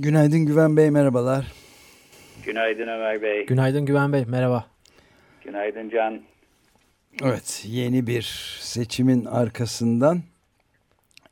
[0.00, 1.44] Günaydın Güven Bey, merhabalar.
[2.44, 3.46] Günaydın Ömer Bey.
[3.46, 4.66] Günaydın Güven Bey, merhaba.
[5.44, 6.20] Günaydın Can.
[7.24, 8.22] Evet, yeni bir
[8.60, 10.18] seçimin arkasından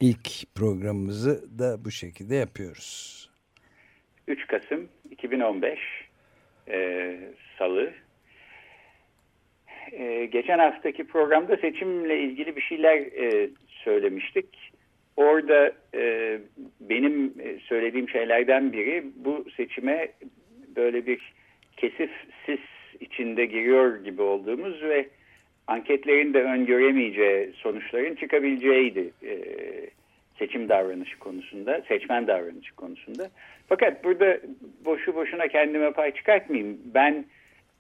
[0.01, 3.31] ilk programımızı da bu şekilde yapıyoruz.
[4.29, 5.79] 3 Kasım 2015
[6.69, 7.19] e,
[7.59, 7.93] Salı
[9.93, 14.73] e, geçen haftaki programda seçimle ilgili bir şeyler e, söylemiştik.
[15.17, 16.39] Orada e,
[16.81, 20.09] benim e, söylediğim şeylerden biri bu seçime
[20.77, 21.33] böyle bir
[21.77, 22.11] kesif
[22.47, 22.61] sis
[23.01, 25.09] içinde giriyor gibi olduğumuz ve
[25.67, 29.37] anketlerin de öngöremeyeceği sonuçların çıkabileceğiydi e,
[30.39, 33.31] seçim davranışı konusunda, seçmen davranışı konusunda.
[33.69, 34.39] Fakat burada
[34.85, 36.79] boşu boşuna kendime pay çıkartmayayım.
[36.95, 37.25] Ben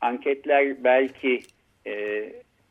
[0.00, 1.40] anketler belki
[1.86, 2.24] e,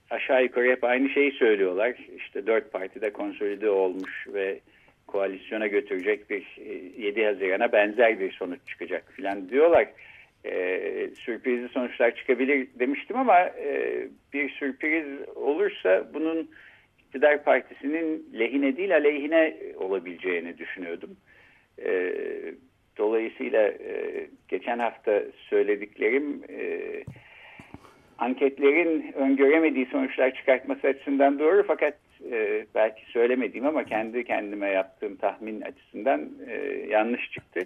[0.10, 1.96] aşağı yukarı hep aynı şeyi söylüyorlar.
[2.18, 4.60] İşte dört partide konsolide olmuş ve
[5.08, 6.58] koalisyona götürecek bir
[6.98, 9.88] 7 e, Haziran'a benzer bir sonuç çıkacak filan diyorlar.
[10.46, 15.06] E, sürprizli sonuçlar çıkabilir demiştim ama e, bir sürpriz
[15.36, 16.50] olursa bunun
[17.00, 21.18] iktidar partisinin lehine değil aleyhine olabileceğini düşünüyordum.
[21.86, 22.14] E,
[22.98, 26.92] dolayısıyla e, geçen hafta söylediklerim e,
[28.20, 31.94] anketlerin öngöremediği sonuçlar çıkartması açısından doğru fakat
[32.32, 36.56] e, belki söylemediğim ama kendi kendime yaptığım tahmin açısından e,
[36.90, 37.62] yanlış çıktı.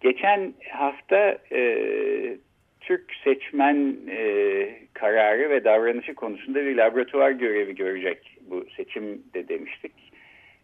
[0.00, 2.36] Geçen hafta e,
[2.80, 9.92] Türk seçmen e, kararı ve davranışı konusunda bir laboratuvar görevi görecek bu seçim de demiştik.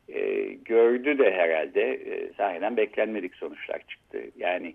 [0.09, 4.19] E, gördü de herhalde e, sahiden beklenmedik sonuçlar çıktı.
[4.37, 4.75] Yani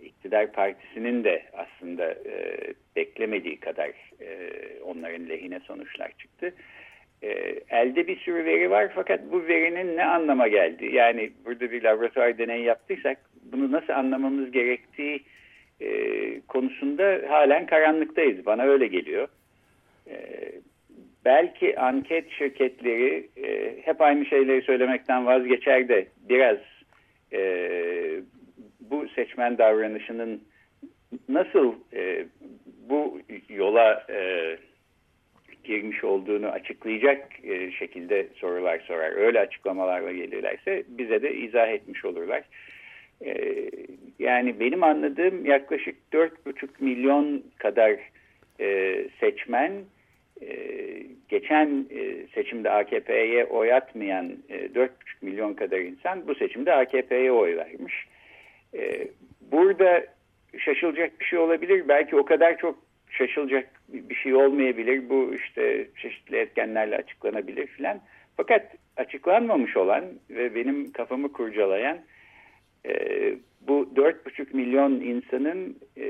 [0.00, 2.58] iktidar partisinin de aslında e,
[2.96, 3.88] beklemediği kadar
[4.20, 4.50] e,
[4.84, 6.54] onların lehine sonuçlar çıktı.
[7.22, 7.28] E,
[7.70, 10.94] elde bir sürü veri var fakat bu verinin ne anlama geldi?
[10.94, 13.18] Yani burada bir laboratuvar deneyi yaptıysak
[13.52, 15.20] bunu nasıl anlamamız gerektiği
[15.80, 15.90] e,
[16.40, 18.46] konusunda halen karanlıktayız.
[18.46, 19.28] Bana öyle geliyor.
[20.10, 20.16] E,
[21.24, 26.58] belki anket şirketleri e, hep aynı şeyleri söylemekten vazgeçer de biraz
[27.32, 27.40] e,
[28.90, 30.42] bu seçmen davranışının
[31.28, 32.26] nasıl e,
[32.88, 34.56] bu yola e,
[35.64, 39.12] girmiş olduğunu açıklayacak e, şekilde sorular sorar.
[39.12, 42.42] Öyle açıklamalarla gelirlerse bize de izah etmiş olurlar.
[43.24, 43.34] E,
[44.18, 47.96] yani benim anladığım yaklaşık 4,5 milyon kadar
[48.60, 49.72] e, seçmen
[50.42, 50.48] e,
[51.28, 54.88] geçen e, seçimde AKP'ye oy atmayan e, 4,5
[55.22, 58.06] milyon kadar insan bu seçimde AKP'ye oy vermiş.
[58.74, 59.08] E,
[59.52, 60.04] burada
[60.58, 61.88] şaşılacak bir şey olabilir.
[61.88, 62.78] Belki o kadar çok
[63.10, 65.08] şaşılacak bir şey olmayabilir.
[65.08, 68.00] Bu işte çeşitli etkenlerle açıklanabilir filan.
[68.36, 71.98] Fakat açıklanmamış olan ve benim kafamı kurcalayan
[72.86, 72.92] e,
[73.60, 76.06] bu 4,5 milyon insanın e,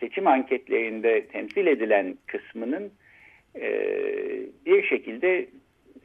[0.00, 2.92] seçim anketlerinde temsil edilen kısmının
[3.56, 3.70] e,
[4.66, 5.46] bir şekilde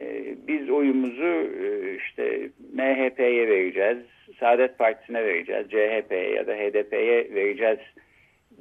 [0.02, 3.98] e, biz oyumuzu e, işte MHP'ye vereceğiz,
[4.40, 7.80] Saadet Partisi'ne vereceğiz, CHP'ye ya da HDP'ye vereceğiz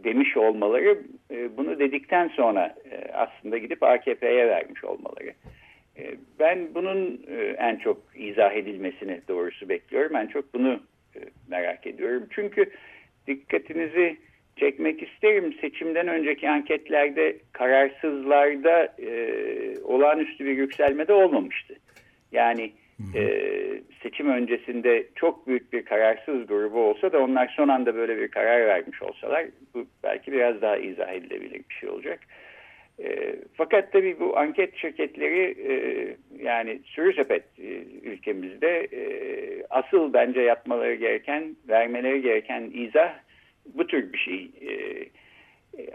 [0.05, 5.33] demiş olmaları e, bunu dedikten sonra e, aslında gidip AKP'ye vermiş olmaları.
[5.99, 7.27] E, ben bunun
[7.59, 10.17] en çok izah edilmesini doğrusu bekliyorum.
[10.17, 10.81] En çok bunu
[11.49, 12.27] merak ediyorum.
[12.31, 12.71] Çünkü
[13.27, 14.17] dikkatinizi
[14.57, 15.55] çekmek isterim.
[15.61, 18.97] Seçimden önceki anketlerde kararsızlarda
[19.85, 21.75] olağanüstü bir yükselme de olmamıştı.
[22.33, 22.73] Yani
[23.15, 23.25] e,
[24.03, 28.67] seçim öncesinde çok büyük bir kararsız grubu olsa da onlar son anda böyle bir karar
[28.67, 32.21] vermiş olsalar bu belki biraz daha izah edilebilir bir şey olacak.
[33.05, 35.73] E, fakat tabii bu anket şirketleri e,
[36.45, 37.69] yani sürü sepet e,
[38.03, 39.03] ülkemizde e,
[39.71, 43.15] asıl bence yapmaları gereken, vermeleri gereken izah
[43.75, 44.51] bu tür bir şey.
[44.63, 44.73] E,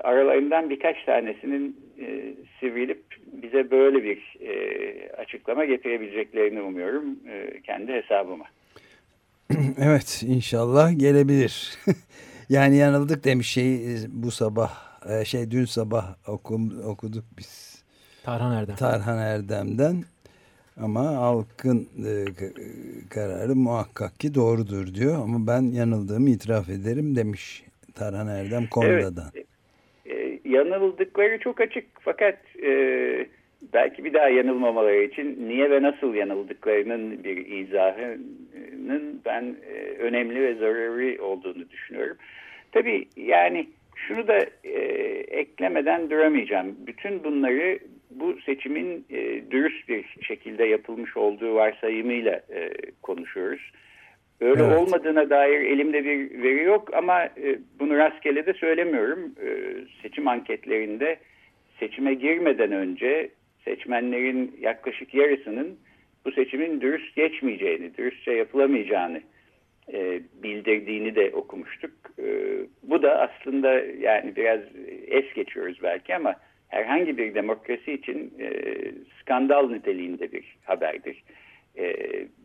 [0.04, 3.04] aralarından birkaç tanesinin e, sivrilip
[3.34, 8.46] bize böyle bir e, açıklama getirebileceklerini umuyorum e, kendi hesabıma.
[9.78, 11.78] evet inşallah gelebilir.
[12.50, 17.84] yani yanıldık demiş şey bu sabah e, şey dün sabah okum, okuduk biz.
[18.24, 18.76] Tarhan Erdem.
[18.76, 20.04] Tarhan Erdem'den
[20.82, 22.26] ama halkın e,
[23.10, 27.64] kararı muhakkak ki doğrudur diyor ama ben yanıldığımı itiraf ederim demiş
[27.96, 29.32] Tarhan Erdem Konda'dan.
[29.36, 29.49] Evet, e,
[30.50, 32.72] yanıldıkları çok açık fakat e,
[33.74, 40.56] belki bir daha yanılmamaları için niye ve nasıl yanıldıklarının bir izahının ben e, önemli ve
[40.56, 42.18] zaruri olduğunu düşünüyorum.
[42.72, 44.80] Tabii yani şunu da e,
[45.40, 46.76] eklemeden duramayacağım.
[46.88, 47.80] Bütün bunları
[48.12, 52.72] bu seçimin e, dürüst bir şekilde yapılmış olduğu varsayımıyla e,
[53.02, 53.72] konuşuyoruz.
[54.42, 54.78] Öyle evet.
[54.78, 59.36] olmadığına dair elimde bir veri yok ama e, bunu rastgele de söylemiyorum.
[59.46, 59.50] E,
[60.02, 61.20] seçim anketlerinde
[61.80, 63.30] seçime girmeden önce
[63.66, 65.80] seçmenlerin yaklaşık yarısının
[66.26, 69.22] bu seçimin dürüst geçmeyeceğini, dürüstçe yapılamayacağını
[69.94, 71.92] e, bildirdiğini de okumuştuk.
[72.20, 72.26] E,
[72.84, 74.60] bu da aslında yani biraz
[75.08, 76.36] es geçiyoruz belki ama
[76.68, 78.52] herhangi bir demokrasi için e,
[79.22, 81.24] skandal niteliğinde bir haberdir.
[81.80, 81.96] E,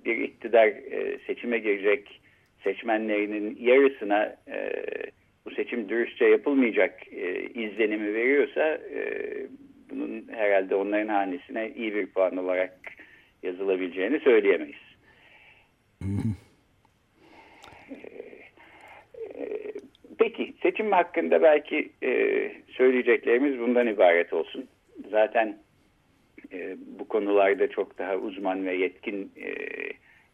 [0.04, 2.20] bir iktidar e, seçime girecek
[2.64, 4.72] seçmenlerinin yarısına e,
[5.46, 7.12] bu seçim dürüstçe yapılmayacak
[7.54, 8.78] izlenimi veriyorsa
[9.90, 12.78] bunun herhalde onların hanesine iyi bir puan olarak
[13.42, 14.76] yazılabileceğini söyleyemeyiz.
[20.19, 21.90] Peki seçim hakkında belki
[22.69, 24.69] söyleyeceklerimiz bundan ibaret olsun.
[25.10, 25.58] Zaten
[26.54, 29.54] e, bu konularda çok daha uzman ve yetkin e,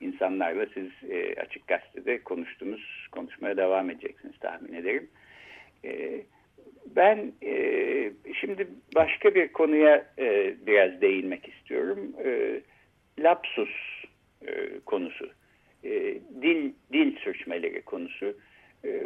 [0.00, 5.08] insanlarla siz e, Açık Gazete'de konuştunuz, konuşmaya devam edeceksiniz tahmin ederim.
[5.84, 6.22] E,
[6.96, 7.54] ben e,
[8.40, 12.12] şimdi başka bir konuya e, biraz değinmek istiyorum.
[12.24, 12.60] E,
[13.18, 14.04] lapsus
[14.46, 15.30] e, konusu,
[15.84, 15.90] e,
[16.42, 18.36] dil dil sürçmeleri konusu.
[18.84, 19.02] E,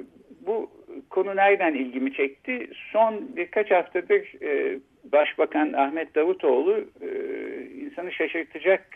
[0.46, 0.70] bu
[1.10, 2.70] konu nereden ilgimi çekti?
[2.92, 4.78] Son birkaç haftadır e,
[5.12, 7.08] Başbakan Ahmet Davutoğlu e,
[7.80, 8.86] insanı şaşırtacak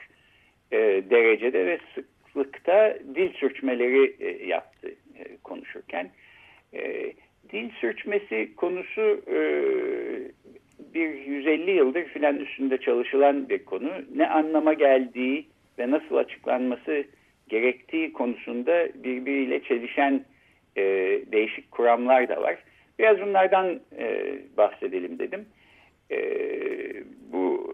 [0.73, 0.79] e,
[1.11, 4.95] derecede ve sıklıkta dil sürçmeleri e, yaptı
[5.45, 6.11] konuşurken.
[7.53, 9.23] Dil sürçmesi konusu
[10.95, 13.91] bir 150 yıldır filan üstünde çalışılan bir konu.
[14.15, 15.47] Ne anlama geldiği
[15.79, 17.05] ve nasıl açıklanması
[17.49, 20.25] gerektiği konusunda birbiriyle çelişen
[21.33, 22.59] değişik kuramlar da var.
[22.99, 23.81] Biraz bunlardan
[24.57, 25.47] bahsedelim dedim.
[26.11, 26.19] E,
[27.33, 27.73] bu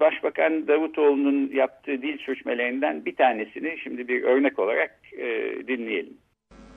[0.00, 5.26] Başbakan Davutoğlu'nun yaptığı dil sürçmelerinden bir tanesini şimdi bir örnek olarak e,
[5.68, 6.16] dinleyelim.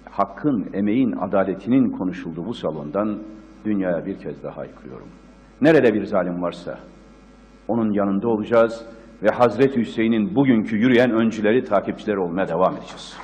[0.09, 3.23] Hakkın, emeğin, adaletinin konuşulduğu bu salondan
[3.65, 5.07] dünyaya bir kez daha yıkıyorum.
[5.61, 6.79] Nerede bir zalim varsa
[7.67, 8.85] onun yanında olacağız
[9.23, 13.17] ve Hazreti Hüseyin'in bugünkü yürüyen öncüleri, takipçileri olmaya devam edeceğiz.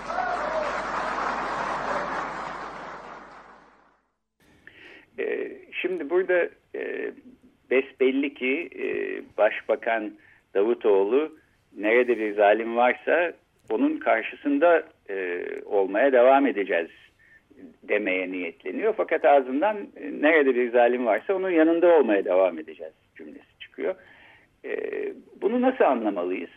[5.82, 7.12] Şimdi burada e,
[8.08, 8.88] besbelli ki e,
[9.38, 10.12] Başbakan
[10.54, 11.36] Davutoğlu
[11.78, 13.34] nerede bir zalim varsa
[13.70, 16.90] onun karşısında e, olmaya devam edeceğiz
[17.84, 18.94] demeye niyetleniyor.
[18.98, 23.96] Fakat ağzından e, nerede bir zalim varsa onun yanında olmaya devam edeceğiz cümlesi çıkıyor.
[24.66, 24.80] E,
[25.42, 26.50] bunu nasıl anlamalıyız?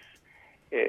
[0.73, 0.88] E,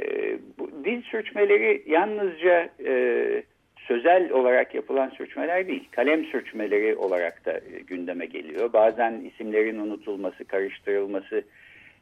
[0.60, 3.44] bu dil sürçmeleri yalnızca e,
[3.88, 8.74] sözel olarak yapılan sürçmeler değil, kalem sürçmeleri olarak da e, gündeme geliyor.
[8.74, 11.44] Bazen isimlerin unutulması, karıştırılması,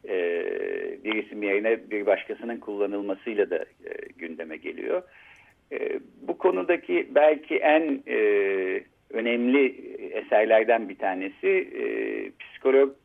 [0.09, 0.15] e,
[1.03, 5.01] bir isim yerine bir başkasının kullanılmasıyla da e, gündeme geliyor.
[6.21, 8.03] bu konudaki belki en
[9.09, 9.75] önemli
[10.11, 11.69] eserlerden bir tanesi
[12.39, 12.95] psikolog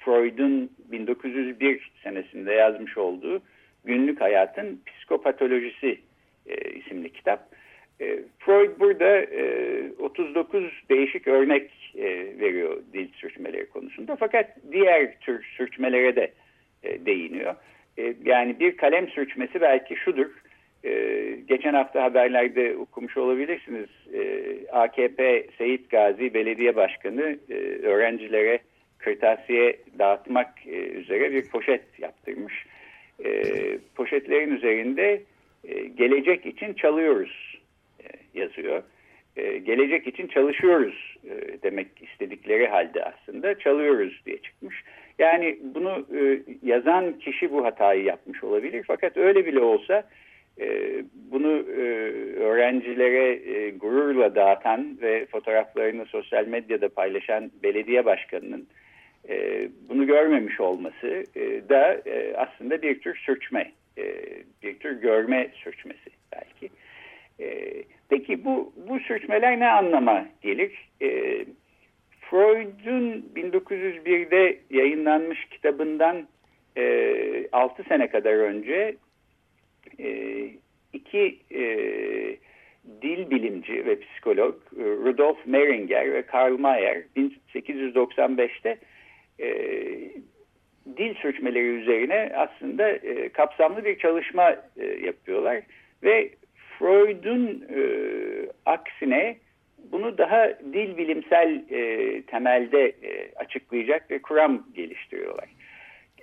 [0.00, 3.42] Freud'un 1901 senesinde yazmış olduğu
[3.84, 6.00] Günlük Hayatın Psikopatolojisi
[6.74, 7.48] isimli kitap.
[8.00, 12.04] E, Freud burada e, 39 değişik örnek e,
[12.40, 14.16] veriyor dil sürçmeleri konusunda.
[14.16, 16.32] Fakat diğer tür sürçmelere de
[16.82, 17.54] e, değiniyor.
[17.98, 20.30] E, yani bir kalem sürçmesi belki şudur.
[20.84, 20.92] E,
[21.48, 23.88] geçen hafta haberlerde okumuş olabilirsiniz.
[24.14, 28.58] E, AKP Seyit Gazi Belediye Başkanı e, öğrencilere
[28.98, 32.66] kırtasiye dağıtmak e, üzere bir poşet yaptırmış.
[33.24, 33.52] e,
[33.94, 35.22] poşetlerin üzerinde
[35.64, 37.55] e, gelecek için çalıyoruz
[38.36, 38.82] yazıyor.
[39.36, 44.84] E, gelecek için çalışıyoruz e, demek istedikleri halde aslında çalıyoruz diye çıkmış.
[45.18, 48.84] Yani bunu e, yazan kişi bu hatayı yapmış olabilir.
[48.86, 50.02] Fakat öyle bile olsa
[50.60, 51.82] e, bunu e,
[52.36, 58.66] öğrencilere e, gururla dağıtan ve fotoğraflarını sosyal medyada paylaşan belediye başkanının
[59.28, 64.04] e, bunu görmemiş olması e, da e, aslında bir tür sürçme, e,
[64.62, 66.15] bir tür görme sürçmesi
[68.36, 70.88] peki bu, bu sürçmeler ne anlama gelir?
[71.02, 71.08] E,
[72.20, 76.28] Freud'un 1901'de yayınlanmış kitabından
[76.76, 78.96] e, 6 sene kadar önce
[79.98, 80.50] e,
[80.92, 81.62] iki e,
[83.02, 88.78] dil bilimci ve psikolog e, Rudolf Meringer ve Karl Mayer 1895'te
[89.40, 89.48] e,
[90.96, 95.62] dil sürçmeleri üzerine aslında e, kapsamlı bir çalışma e, yapıyorlar
[96.02, 96.30] ve
[96.78, 97.80] Freud'un e,
[98.66, 99.36] aksine
[99.92, 105.48] bunu daha dil bilimsel e, temelde e, açıklayacak bir kuram geliştiriyorlar.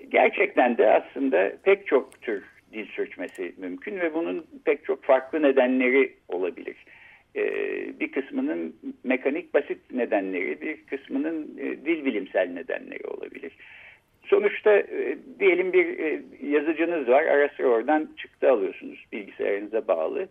[0.10, 2.44] Gerçekten de aslında pek çok tür
[2.74, 6.76] dil sürçmesi mümkün ve bunun pek çok farklı nedenleri olabilir.
[7.36, 7.44] E,
[8.00, 13.52] bir kısmının mekanik basit nedenleri, bir kısmının e, dil bilimsel nedenleri olabilir.
[14.34, 20.28] Sonuçta e, diyelim bir e, yazıcınız var, ara sıra oradan çıktı alıyorsunuz bilgisayarınıza bağlı.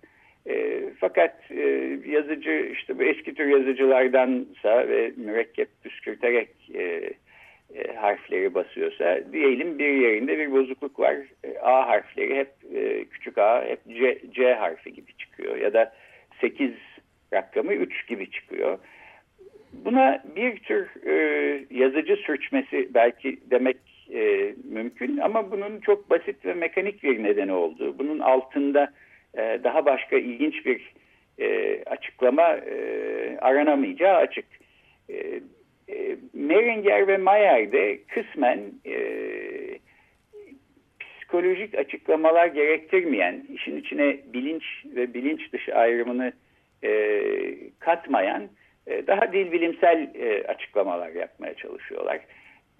[0.46, 1.60] E, fakat e,
[2.06, 6.82] yazıcı işte bu eski tür yazıcılardansa ve mürekkep püskürterek e,
[7.74, 11.16] e, harfleri basıyorsa diyelim bir yerinde bir bozukluk var.
[11.44, 15.92] E, a harfleri hep e, küçük a hep C, C harfi gibi çıkıyor ya da
[16.40, 16.70] 8
[17.32, 18.78] rakamı 3 gibi çıkıyor.
[19.72, 21.14] Buna bir tür e,
[21.70, 27.98] yazıcı sürçmesi belki demek e, mümkün ama bunun çok basit ve mekanik bir nedeni olduğu,
[27.98, 28.92] bunun altında
[29.34, 30.92] e, daha başka ilginç bir
[31.38, 34.44] e, açıklama e, aranamayacağı açık.
[35.10, 35.40] E,
[35.88, 38.96] e, Meringer ve Mayer de kısmen e,
[41.00, 44.64] psikolojik açıklamalar gerektirmeyen, işin içine bilinç
[44.96, 46.32] ve bilinç dışı ayrımını
[46.84, 46.90] e,
[47.78, 48.48] katmayan
[48.86, 52.20] e, daha dil bilimsel e, açıklamalar yapmaya çalışıyorlar.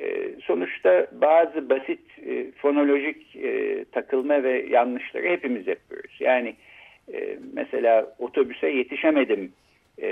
[0.01, 6.17] E, sonuçta bazı basit e, fonolojik e, takılma ve yanlışları hepimiz yapıyoruz.
[6.21, 6.55] Yani
[7.15, 9.53] e, mesela otobüse yetişemedim
[10.03, 10.09] e,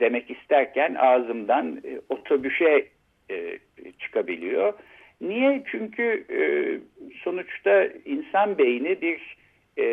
[0.00, 2.86] demek isterken ağzımdan e, otobüse
[3.30, 3.58] e,
[3.98, 4.72] çıkabiliyor.
[5.20, 5.62] Niye?
[5.70, 6.40] Çünkü e,
[7.24, 9.36] sonuçta insan beyni bir
[9.76, 9.84] e,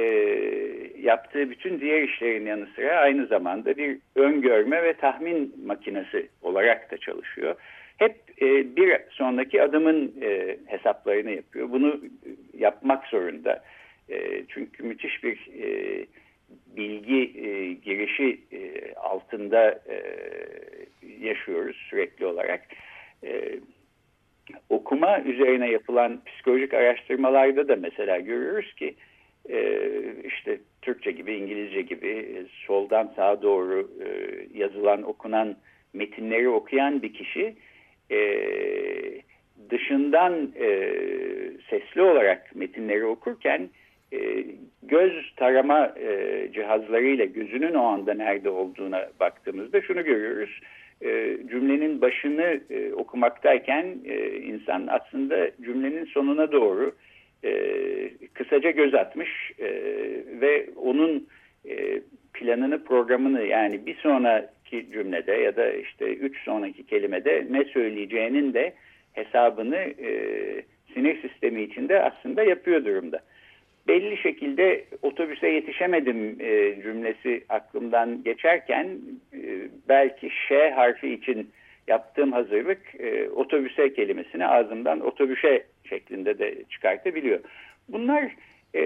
[1.01, 6.97] yaptığı bütün diğer işlerin yanı sıra aynı zamanda bir öngörme ve tahmin makinesi olarak da
[6.97, 7.55] çalışıyor.
[7.97, 11.71] Hep e, bir sonraki adımın e, hesaplarını yapıyor.
[11.71, 12.01] Bunu
[12.57, 13.63] yapmak zorunda.
[14.09, 16.05] E, çünkü müthiş bir e,
[16.77, 20.03] bilgi e, girişi e, altında e,
[21.19, 22.61] yaşıyoruz sürekli olarak.
[23.23, 23.59] E,
[24.69, 28.95] okuma üzerine yapılan psikolojik araştırmalarda da mesela görüyoruz ki
[29.49, 29.89] e,
[30.23, 34.07] işte Türkçe gibi İngilizce gibi e, soldan sağa doğru e,
[34.59, 35.55] yazılan okunan
[35.93, 37.55] metinleri okuyan bir kişi
[38.11, 38.17] e,
[39.69, 40.69] dışından e,
[41.69, 43.69] sesli olarak metinleri okurken
[44.13, 44.45] e,
[44.83, 50.59] göz tarama e, cihazlarıyla gözünün o anda nerede olduğuna baktığımızda şunu görüyoruz.
[51.01, 56.95] E, cümlenin başını e, okumaktayken e, insan aslında cümlenin sonuna doğru
[57.43, 57.51] e,
[58.33, 59.67] kısaca göz atmış e,
[60.41, 61.27] ve onun
[61.69, 62.01] e,
[62.33, 63.95] planını programını yani bir
[64.67, 68.73] sonraki cümlede ya da işte üç sonraki kelimede ne söyleyeceğinin de
[69.13, 70.09] hesabını e,
[70.93, 73.19] sinir sistemi içinde aslında yapıyor durumda
[73.87, 78.87] belli şekilde otobüse yetişemedim e, cümlesi aklımdan geçerken
[79.33, 79.39] e,
[79.89, 81.49] belki Ş harfi için
[81.87, 87.39] yaptığım hazırlık e, otobüse kelimesini ağzımdan otobüse şeklinde de çıkartabiliyor.
[87.89, 88.35] Bunlar
[88.75, 88.81] e,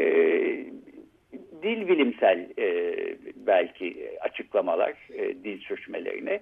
[1.63, 2.95] dil bilimsel e,
[3.35, 6.39] belki açıklamalar e, dil sürçmelerine.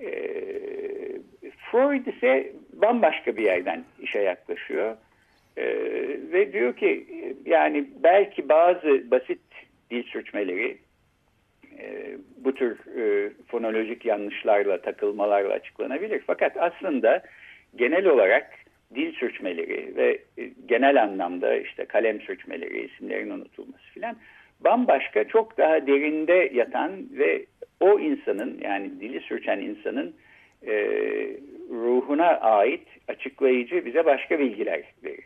[0.00, 0.10] E,
[1.70, 4.96] Freud ise bambaşka bir yerden işe yaklaşıyor.
[5.58, 5.64] Ee,
[6.32, 7.06] ve diyor ki
[7.46, 9.40] yani belki bazı basit
[9.90, 10.78] dil sürçmeleri
[11.78, 16.22] e, bu tür e, fonolojik yanlışlarla, takılmalarla açıklanabilir.
[16.26, 17.22] Fakat aslında
[17.76, 18.50] genel olarak
[18.94, 24.16] dil sürçmeleri ve e, genel anlamda işte kalem sürçmeleri, isimlerin unutulması filan
[24.60, 27.46] bambaşka çok daha derinde yatan ve
[27.80, 30.14] o insanın yani dili sürçen insanın
[30.66, 30.74] e,
[31.70, 35.24] ruhuna ait açıklayıcı bize başka bilgiler verir.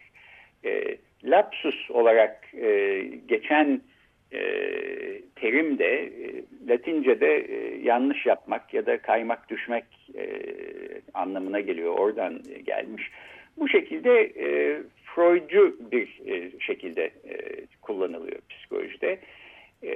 [0.65, 3.81] E, lapsus olarak e, geçen
[4.33, 4.41] e,
[5.37, 9.85] terim de e, Latince'de e, yanlış yapmak ya da kaymak düşmek
[10.15, 10.27] e,
[11.15, 11.99] anlamına geliyor.
[11.99, 13.11] Oradan gelmiş.
[13.57, 19.19] Bu şekilde e, Freudcu bir e, şekilde e, kullanılıyor psikolojide.
[19.85, 19.93] E,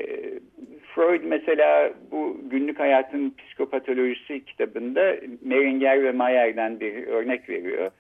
[0.95, 7.91] Freud mesela bu günlük hayatın psikopatolojisi kitabında Meringer ve Mayer'den bir örnek veriyor.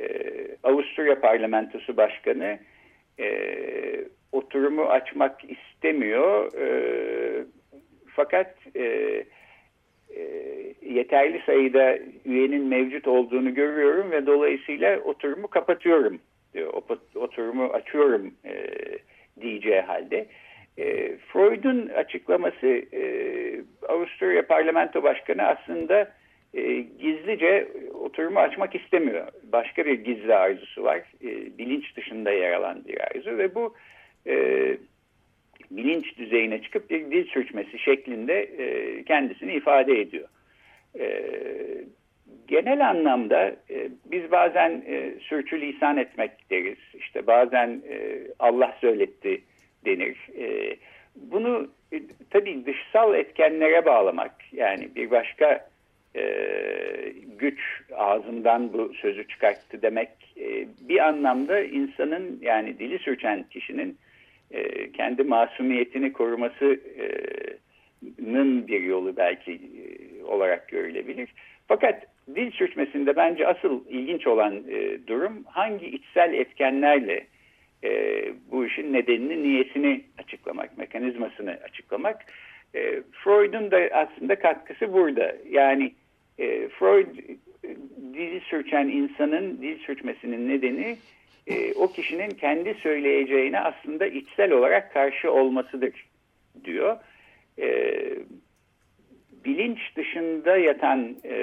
[0.00, 0.06] E,
[0.62, 2.58] Avusturya Parlamentosu Başkanı
[3.20, 3.28] e,
[4.32, 6.52] oturumu açmak istemiyor.
[6.54, 7.44] E,
[8.06, 9.24] fakat e,
[10.82, 16.18] yeterli sayıda üyenin mevcut olduğunu görüyorum ve dolayısıyla oturumu kapatıyorum
[16.54, 16.72] diyor.
[17.14, 18.66] Oturumu açıyorum e,
[19.40, 20.26] diyeceği halde.
[20.78, 23.02] E, Freud'un açıklaması e,
[23.88, 26.12] Avusturya Parlamento Başkanı aslında
[26.54, 29.26] e, gizlice oturumu açmak istemiyor.
[29.52, 30.98] Başka bir gizli arzusu var.
[31.24, 33.74] E, bilinç dışında yer alan bir arzu ve bu
[34.26, 34.76] e,
[35.70, 40.28] bilinç düzeyine çıkıp bir dil sürçmesi şeklinde e, kendisini ifade ediyor.
[40.98, 41.24] E,
[42.48, 46.78] genel anlamda e, biz bazen e, sürçülisan etmek deriz.
[46.94, 49.42] İşte bazen e, Allah söyletti
[49.86, 50.16] denir.
[50.38, 50.76] E,
[51.16, 55.68] bunu e, tabii dışsal etkenlere bağlamak yani bir başka
[56.16, 56.24] e,
[57.38, 57.60] güç
[57.96, 60.08] ağzından bu sözü çıkarttı demek
[60.40, 63.98] e, bir anlamda insanın yani dili sürçen kişinin
[64.50, 67.58] e, kendi masumiyetini korumasının
[68.68, 71.28] bir yolu belki e, olarak görülebilir.
[71.68, 77.26] Fakat dil sürçmesinde bence asıl ilginç olan e, durum hangi içsel etkenlerle
[77.84, 82.24] e, bu işin nedenini, niyesini açıklamak, mekanizmasını açıklamak.
[82.74, 85.36] E, Freud'un da aslında katkısı burada.
[85.50, 85.92] Yani
[86.38, 87.06] e, Freud
[88.14, 90.96] dil sürçen insanın dil sürçmesinin nedeni
[91.46, 96.06] e, o kişinin kendi söyleyeceğine aslında içsel olarak karşı olmasıdır
[96.64, 96.96] diyor.
[97.58, 97.68] E,
[99.44, 101.36] bilinç dışında yatan e,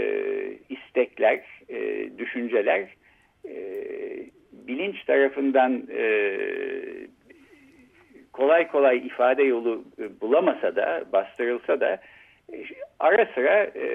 [0.70, 2.88] istekler, e, düşünceler
[3.46, 3.56] e,
[4.52, 6.38] bilinç tarafından e,
[8.34, 12.00] kolay kolay ifade yolu e, bulamasa da, bastırılsa da
[13.00, 13.88] ara sıra e,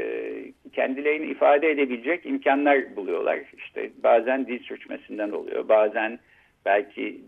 [0.72, 3.38] kendilerini ifade edebilecek imkanlar buluyorlar.
[3.56, 6.18] İşte bazen dil sürçmesinden oluyor, bazen
[6.66, 7.20] belki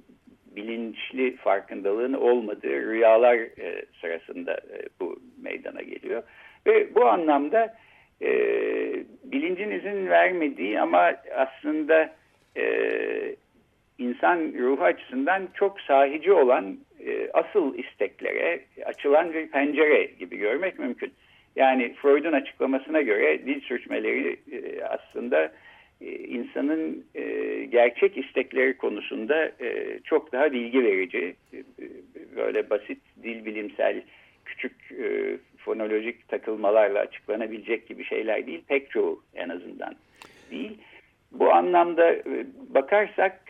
[0.57, 6.23] bilinçli farkındalığın olmadığı rüyalar e, sırasında e, bu meydana geliyor.
[6.67, 7.75] Ve bu anlamda
[8.23, 8.31] e,
[9.25, 12.13] bilincin izin vermediği ama aslında
[12.57, 12.65] e,
[13.99, 21.13] insan ruhu açısından çok sahici olan e, asıl isteklere açılan bir pencere gibi görmek mümkün.
[21.57, 25.53] Yani Freud'un açıklamasına göre dil sürçmeleri e, aslında
[26.01, 27.05] e, insanın
[27.71, 29.53] gerçek istekleri konusunda
[30.05, 31.35] çok daha bilgi verici,
[32.37, 34.03] böyle basit dil bilimsel
[34.45, 34.73] küçük
[35.59, 39.95] fonolojik takılmalarla açıklanabilecek gibi şeyler değil, pek çoğu en azından
[40.51, 40.79] değil.
[41.33, 42.17] Bu anlamda
[42.69, 43.41] bakarsak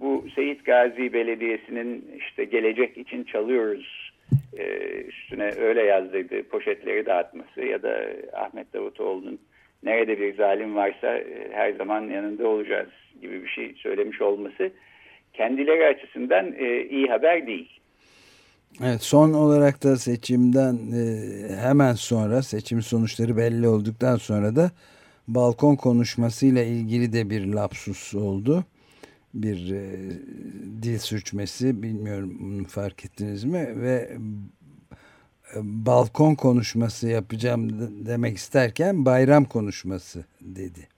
[0.00, 4.12] bu Seyit Gazi Belediyesi'nin işte gelecek için çalıyoruz
[4.58, 4.64] e,
[5.08, 9.38] üstüne öyle yazdırdığı poşetleri dağıtması ya da Ahmet Davutoğlu'nun
[9.82, 12.88] nerede bir zalim varsa e, her zaman yanında olacağız
[13.22, 14.70] gibi bir şey söylemiş olması
[15.32, 17.80] kendileri açısından e, iyi haber değil.
[18.84, 21.04] Evet, son olarak da seçimden e,
[21.56, 24.70] hemen sonra seçim sonuçları belli olduktan sonra da
[25.28, 28.64] balkon konuşmasıyla ilgili de bir lapsus oldu.
[29.34, 29.82] Bir e,
[30.82, 34.08] dil sürçmesi bilmiyorum fark ettiniz mi ve
[35.54, 37.68] e, balkon konuşması yapacağım
[38.06, 40.88] demek isterken bayram konuşması dedi.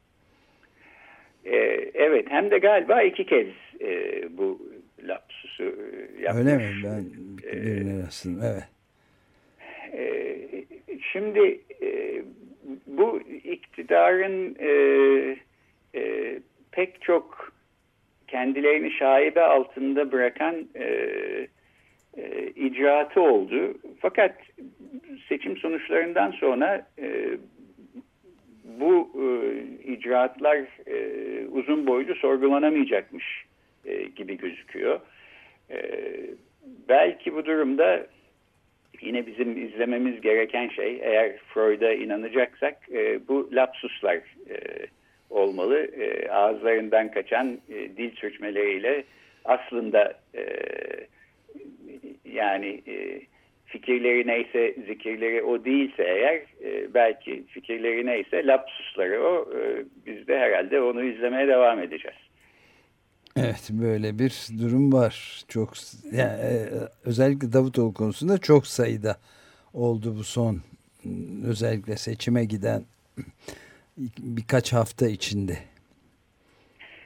[1.44, 1.56] E,
[1.94, 3.46] evet hem de galiba iki kez
[3.80, 4.62] e, bu
[5.02, 6.46] lapsusu e, yapmış.
[6.46, 6.74] Öyle mi?
[6.84, 7.04] Ben
[7.52, 8.40] birine rastladım.
[8.42, 8.64] Evet.
[9.92, 10.36] E,
[11.12, 12.22] şimdi e,
[12.86, 14.70] bu iktidarın e,
[15.94, 16.40] e,
[16.72, 17.55] pek çok
[18.28, 20.86] kendilerini şaibe altında bırakan e,
[22.16, 23.74] e, icraatı oldu.
[24.00, 24.36] Fakat
[25.28, 27.38] seçim sonuçlarından sonra e,
[28.80, 29.26] bu e,
[29.92, 30.96] icraatlar e,
[31.46, 33.44] uzun boylu sorgulanamayacakmış
[33.84, 35.00] e, gibi gözüküyor.
[35.70, 35.78] E,
[36.88, 38.06] belki bu durumda
[39.00, 44.16] yine bizim izlememiz gereken şey eğer Freud'a inanacaksak e, bu lapsuslar
[44.50, 44.56] e,
[45.30, 45.78] olmalı.
[45.78, 49.04] E, ağızlarından kaçan e, dil sürçmeleriyle
[49.44, 50.44] aslında e,
[52.24, 53.20] yani e,
[53.66, 56.34] fikirleri neyse zikirleri o değilse eğer
[56.64, 62.16] e, belki fikirleri neyse lapsusları o e, biz de herhalde onu izlemeye devam edeceğiz.
[63.36, 65.44] Evet böyle bir durum var.
[65.48, 65.72] Çok
[66.12, 66.68] yani, e,
[67.04, 69.16] özellikle Davutoğlu konusunda çok sayıda
[69.74, 70.60] oldu bu son
[71.46, 72.82] özellikle seçime giden
[74.18, 75.52] birkaç hafta içinde.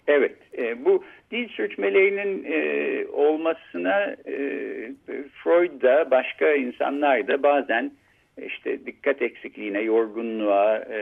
[0.07, 4.37] Evet e, bu dil sürçmelerinin e, olmasına e,
[5.45, 7.93] Freud da başka insanlar da bazen
[8.47, 11.01] işte dikkat eksikliğine, yorgunluğa, e,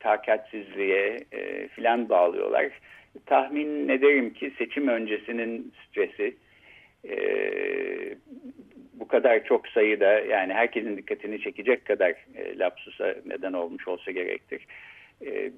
[0.00, 2.68] takatsizliğe e, filan bağlıyorlar.
[3.26, 6.36] Tahmin ederim ki seçim öncesinin stresi
[7.08, 7.16] e,
[9.00, 14.66] bu kadar çok sayıda yani herkesin dikkatini çekecek kadar e, lapsusa neden olmuş olsa gerektir.
[15.26, 15.50] E,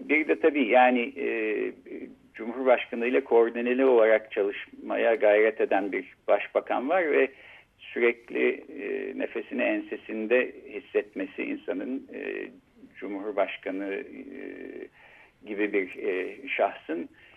[0.00, 1.28] bir de tabii yani e,
[2.34, 7.28] Cumhurbaşkanı ile koordineli olarak çalışmaya gayret eden bir başbakan var ve
[7.78, 12.48] sürekli e, nefesini ensesinde hissetmesi insanın e,
[12.96, 14.04] Cumhurbaşkanı e,
[15.46, 17.29] gibi bir e, şahsın e,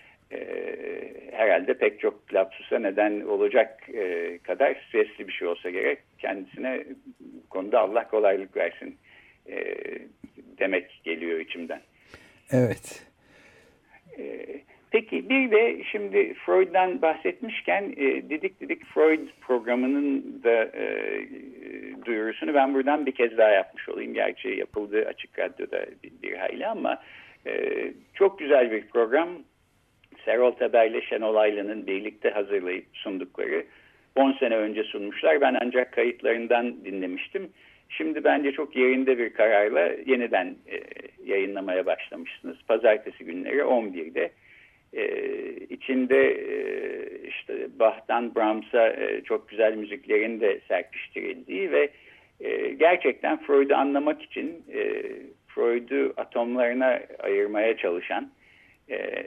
[1.32, 6.00] herhalde pek çok lapsusa neden olacak e, kadar stresli bir şey olsa gerek.
[6.20, 6.84] Kendisine
[7.50, 8.98] konuda Allah kolaylık versin
[9.50, 9.76] e,
[10.60, 11.82] demek geliyor içimden.
[12.52, 13.08] Evet.
[14.18, 14.46] E,
[14.94, 20.86] Peki bir de şimdi Freud'dan bahsetmişken e, Didik Didik Freud programının da e,
[22.06, 24.14] duyurusunu ben buradan bir kez daha yapmış olayım.
[24.14, 27.02] Gerçi yapıldı açık radyoda bir, bir hayli ama
[27.48, 27.84] e,
[28.14, 29.30] çok güzel bir program.
[30.26, 33.66] Serol Teber ile Şenol Aylı'nın birlikte hazırlayıp sundukları
[34.16, 35.42] 10 sene önce sunmuşlar.
[35.42, 37.50] Ben ancak kayıtlarından dinlemiştim.
[37.90, 40.80] Şimdi bence çok yerinde bir kararla yeniden e,
[41.26, 42.58] yayınlamaya başlamışsınız.
[42.68, 44.32] Pazartesi günleri 11'de
[44.94, 45.06] e,
[45.70, 46.58] içinde e,
[47.28, 51.90] işte Bach'tan Brahms'a e, çok güzel müziklerin de serpiştirildiği ve
[52.42, 55.04] e, gerçekten Freud'u anlamak için e,
[55.48, 58.32] Freud'u atomlarına ayırmaya çalışan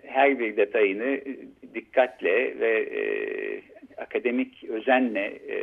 [0.06, 1.20] her bir detayını
[1.74, 3.02] dikkatle ve e,
[3.96, 5.58] akademik özenle e,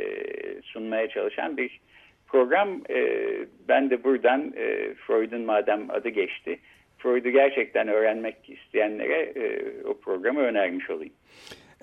[0.62, 1.80] sunmaya çalışan bir
[2.26, 2.80] program.
[2.90, 3.28] E,
[3.68, 6.58] ben de buradan e, Freud'un madem adı geçti
[6.98, 11.12] Freud'u gerçekten öğrenmek isteyenlere e, o programı önermiş olayım.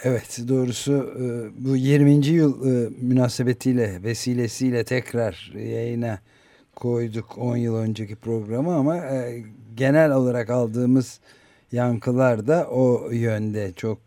[0.03, 1.23] Evet doğrusu e,
[1.65, 2.25] bu 20.
[2.27, 6.19] yıl e, münasebetiyle vesilesiyle tekrar yayına
[6.75, 9.43] koyduk 10 yıl önceki programı ama e,
[9.75, 11.21] genel olarak aldığımız
[11.71, 13.99] yankılar da o yönde çok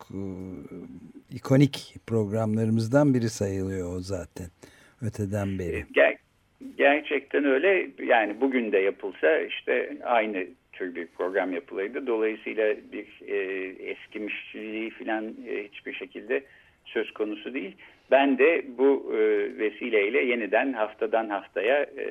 [1.31, 4.47] ikonik programlarımızdan biri sayılıyor o zaten
[5.03, 5.85] öteden beri.
[5.93, 6.17] Ger
[6.79, 12.07] gerçekten öyle yani bugün de yapılsa işte aynı tür bir program yapılıydı.
[12.07, 13.37] Dolayısıyla bir e,
[13.91, 16.43] eskimişliği falan e, hiçbir şekilde
[16.85, 17.77] söz konusu değil.
[18.11, 19.19] Ben de bu e,
[19.59, 22.07] vesileyle yeniden haftadan haftaya e,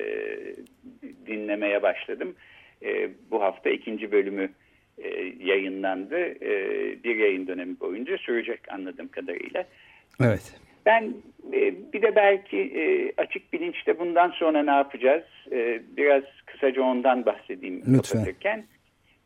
[1.26, 2.34] dinlemeye başladım.
[2.82, 4.48] E, bu hafta ikinci bölümü
[4.98, 6.18] e, yayınlandı.
[6.44, 6.52] E,
[7.04, 9.64] bir yayın dönemi boyunca sürecek anladığım kadarıyla.
[10.20, 10.54] Evet.
[10.86, 11.14] Ben
[11.52, 15.24] e, bir de belki e, açık bilinçte bundan sonra ne yapacağız?
[15.52, 17.82] E, biraz kısaca ondan bahsedeyim.
[17.88, 18.64] Lütfen.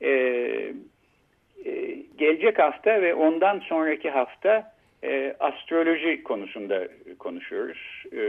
[0.00, 4.72] E, e, gelecek hafta ve ondan sonraki hafta
[5.04, 8.04] e, astroloji konusunda konuşuyoruz.
[8.12, 8.20] E,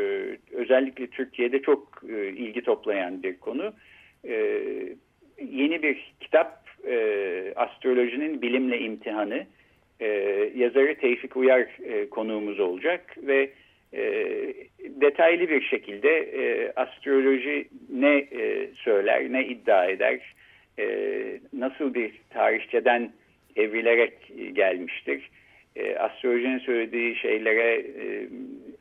[0.52, 3.73] özellikle Türkiye'de çok e, ilgi toplayan bir konu.
[4.28, 4.34] E,
[5.41, 9.46] yeni bir kitap e, Astrolojinin Bilimle İmtihanı
[10.00, 10.08] e,
[10.56, 13.50] yazarı Tevfik Uyar e, konuğumuz olacak ve
[13.94, 14.04] e,
[14.80, 20.20] detaylı bir şekilde e, astroloji ne e, söyler, ne iddia eder,
[20.80, 20.86] e,
[21.54, 23.12] nasıl bir tarihçeden
[23.56, 24.13] evrilerek
[24.54, 25.30] gelmiştir,
[25.76, 28.28] e, astrolojinin söylediği şeylere e,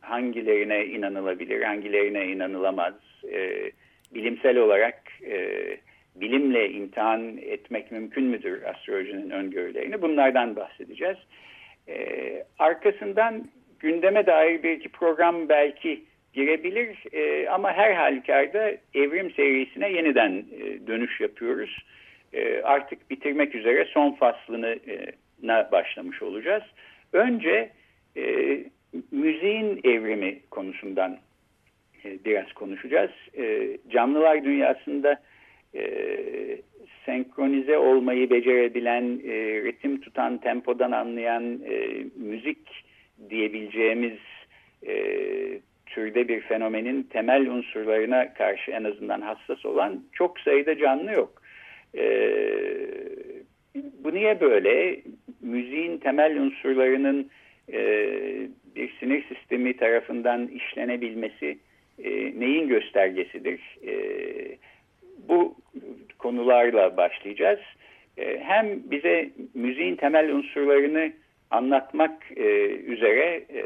[0.01, 2.93] hangilerine inanılabilir, hangilerine inanılamaz,
[3.31, 3.71] e,
[4.13, 5.57] bilimsel olarak e,
[6.21, 10.01] bilimle imtihan etmek mümkün müdür astrolojinin öngörülerini?
[10.01, 11.17] Bunlardan bahsedeceğiz.
[11.87, 13.47] Ee, arkasından
[13.79, 16.03] gündeme dair bir iki program belki
[16.33, 21.85] girebilir e, ama her halükarda evrim serisine yeniden e, dönüş yapıyoruz.
[22.33, 26.63] E, artık bitirmek üzere son faslını e, başlamış olacağız.
[27.13, 27.69] Önce
[28.17, 28.23] e,
[29.11, 31.17] müziğin evrimi konusundan
[32.05, 33.11] e, biraz konuşacağız.
[33.37, 35.21] E, canlılar dünyasında
[35.75, 35.81] e,
[37.05, 42.85] senkronize olmayı becerebilen, e, ritim tutan, tempodan anlayan e, müzik
[43.29, 44.17] diyebileceğimiz
[44.87, 44.95] e,
[45.85, 51.41] türde bir fenomenin temel unsurlarına karşı en azından hassas olan çok sayıda canlı yok.
[51.97, 52.03] E,
[53.75, 54.99] bu niye böyle?
[55.41, 57.29] Müziğin temel unsurlarının
[57.73, 57.79] e,
[58.75, 61.57] bir sinir sistemi tarafından işlenebilmesi
[62.03, 63.77] e, neyin göstergesidir?
[63.87, 63.93] E,
[65.29, 65.55] bu
[66.19, 67.59] konularla başlayacağız.
[68.17, 71.11] Ee, hem bize müziğin temel unsurlarını
[71.51, 73.61] anlatmak e, üzere e,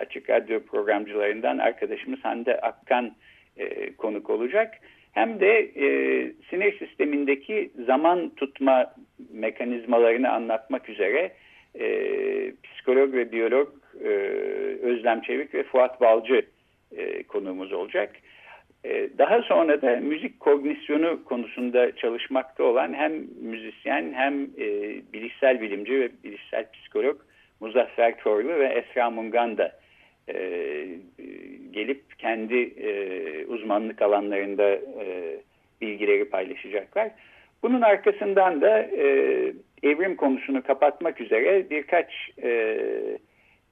[0.00, 3.12] açık radyo programcılarından arkadaşımız Hande Akkan
[3.56, 4.74] e, konuk olacak.
[5.12, 5.86] Hem de e,
[6.50, 8.94] sinir sistemindeki zaman tutma
[9.32, 11.32] mekanizmalarını anlatmak üzere
[11.80, 11.86] e,
[12.62, 13.68] psikolog ve biyolog
[14.04, 14.08] e,
[14.82, 16.42] Özlem Çevik ve Fuat Balcı
[16.96, 18.16] e, konuğumuz olacak.
[18.84, 24.66] E, daha sonra da müzik kognisyonu konusunda çalışmakta olan hem müzisyen hem e,
[25.12, 27.20] bilişsel bilimci ve bilişsel psikolog
[27.60, 29.72] Muzaffer Çorlu ve Esra Mungan da
[30.28, 30.34] e,
[31.70, 34.78] gelip kendi e, uzmanlık alanlarında
[35.80, 37.10] bilgileri paylaşacaklar.
[37.62, 38.82] Bunun arkasından da
[39.82, 42.30] evrim konusunu kapatmak üzere birkaç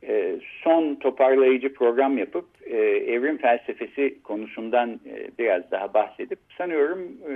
[0.02, 7.32] e, son toparlayıcı program yapıp e, evrim felsefesi konusundan e, biraz daha bahsedip sanıyorum e,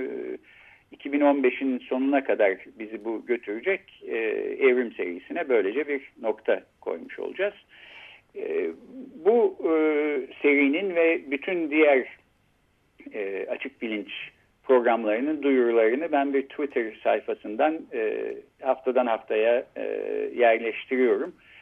[0.95, 4.03] 2015'in sonuna kadar bizi bu götürecek
[4.59, 7.53] evrim serisine böylece bir nokta koymuş olacağız.
[9.25, 9.57] Bu
[10.41, 12.07] serinin ve bütün diğer
[13.49, 14.09] açık bilinç
[14.63, 17.81] programlarının duyurularını ben bir Twitter sayfasından
[18.61, 19.65] haftadan haftaya
[20.35, 21.29] yerleştiriyorum.
[21.29, 21.52] E,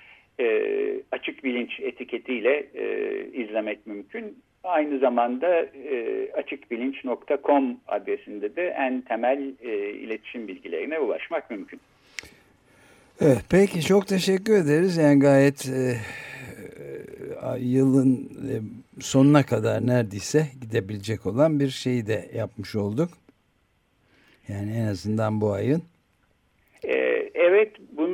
[1.12, 2.86] açık bilinç etiketiyle e,
[3.34, 4.38] izlemek mümkün.
[4.64, 11.80] Aynı zamanda e, açıkbilinç.com adresinde de en temel e, iletişim bilgilerine ulaşmak mümkün.
[13.22, 14.98] Evet, peki çok teşekkür ederiz.
[14.98, 15.96] Yani gayet e,
[17.60, 18.16] yılın
[18.50, 18.54] e,
[19.02, 23.10] sonuna kadar neredeyse gidebilecek olan bir şeyi de yapmış olduk.
[24.48, 25.84] Yani en azından bu ayın.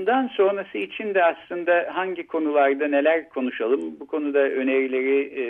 [0.08, 5.46] Bundan sonrası için de aslında hangi konularda neler konuşalım, bu konuda önerileri e,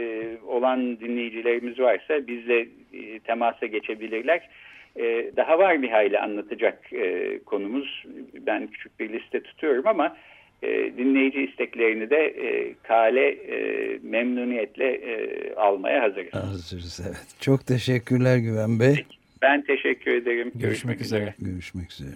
[0.46, 2.60] olan dinleyicilerimiz varsa bizle
[2.93, 4.50] e, temasa geçebilirler.
[4.96, 8.06] E, daha var bir hayli anlatacak e, konumuz.
[8.48, 10.17] Ben küçük bir liste tutuyorum ama
[10.62, 10.67] e,
[10.98, 13.58] dinleyici isteklerini de e, kale e,
[14.04, 16.34] memnuniyetle e, almaya hazırız.
[16.34, 17.36] Hazırız evet.
[17.41, 19.06] Çok teşekkürler Güven Bey.
[19.41, 20.52] Ben teşekkür ederim.
[20.56, 21.22] Görüşmek, Görüşmek üzere.
[21.22, 21.52] üzere.
[21.52, 22.15] Görüşmek üzere.